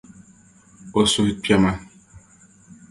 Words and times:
O 0.97 1.01
suhu 1.11 1.31
kpema. 1.41 1.71